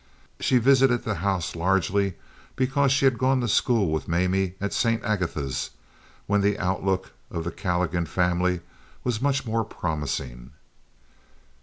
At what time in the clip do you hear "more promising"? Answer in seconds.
9.45-10.53